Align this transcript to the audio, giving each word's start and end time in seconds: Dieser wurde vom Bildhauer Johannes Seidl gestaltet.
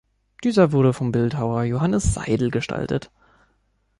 Dieser 0.43 0.71
wurde 0.71 0.93
vom 0.93 1.11
Bildhauer 1.11 1.61
Johannes 1.63 2.15
Seidl 2.15 2.49
gestaltet. 2.49 3.11